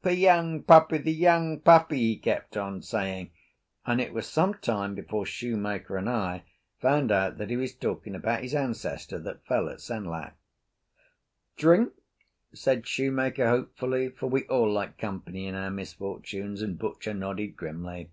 [0.00, 0.96] "The young puppy!
[0.96, 3.30] the young puppy!" he kept on saying;
[3.84, 6.44] and it was some time before shoemaker and I
[6.80, 10.32] found out that he was talking about his ancestor that fell at Senlac.
[11.58, 11.92] "Drink?"
[12.54, 18.10] said shoemaker hopefully, for we all like company in our misfortunes, and butcher nodded grimly.